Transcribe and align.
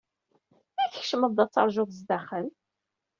I 0.83 0.85
tkecmeḍ-d, 0.91 1.37
ad 1.43 1.51
teṛjuḍ 1.51 1.89
sdaxel? 1.99 2.47